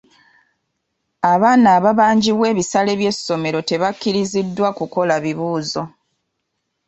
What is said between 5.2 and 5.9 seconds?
bibuuzo.